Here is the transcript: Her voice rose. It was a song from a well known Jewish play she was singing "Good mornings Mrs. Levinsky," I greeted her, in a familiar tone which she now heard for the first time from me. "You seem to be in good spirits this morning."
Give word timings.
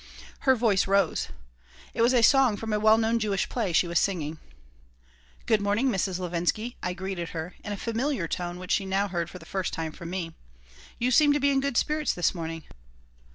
Her 0.49 0.55
voice 0.55 0.87
rose. 0.87 1.27
It 1.93 2.01
was 2.01 2.11
a 2.11 2.23
song 2.23 2.57
from 2.57 2.73
a 2.73 2.79
well 2.79 2.97
known 2.97 3.19
Jewish 3.19 3.47
play 3.47 3.71
she 3.71 3.87
was 3.87 3.99
singing 3.99 4.39
"Good 5.45 5.61
mornings 5.61 5.93
Mrs. 5.95 6.17
Levinsky," 6.17 6.75
I 6.81 6.95
greeted 6.95 7.29
her, 7.37 7.53
in 7.63 7.71
a 7.71 7.77
familiar 7.77 8.27
tone 8.27 8.57
which 8.57 8.71
she 8.71 8.85
now 8.87 9.09
heard 9.09 9.29
for 9.29 9.37
the 9.37 9.45
first 9.45 9.73
time 9.73 9.91
from 9.91 10.09
me. 10.09 10.33
"You 10.97 11.11
seem 11.11 11.33
to 11.33 11.39
be 11.39 11.51
in 11.51 11.59
good 11.61 11.77
spirits 11.77 12.15
this 12.15 12.33
morning." 12.33 12.63